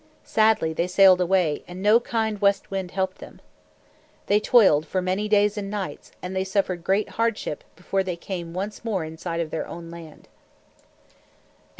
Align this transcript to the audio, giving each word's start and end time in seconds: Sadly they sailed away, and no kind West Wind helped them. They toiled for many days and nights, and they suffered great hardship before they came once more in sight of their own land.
Sadly 0.23 0.73
they 0.73 0.87
sailed 0.87 1.21
away, 1.21 1.63
and 1.67 1.79
no 1.79 1.99
kind 1.99 2.41
West 2.41 2.71
Wind 2.71 2.89
helped 2.89 3.19
them. 3.19 3.39
They 4.25 4.39
toiled 4.39 4.83
for 4.87 4.99
many 4.99 5.29
days 5.29 5.59
and 5.59 5.69
nights, 5.69 6.11
and 6.23 6.35
they 6.35 6.43
suffered 6.43 6.83
great 6.83 7.07
hardship 7.21 7.63
before 7.75 8.01
they 8.01 8.15
came 8.15 8.51
once 8.51 8.83
more 8.83 9.03
in 9.03 9.19
sight 9.19 9.39
of 9.41 9.51
their 9.51 9.67
own 9.67 9.91
land. 9.91 10.27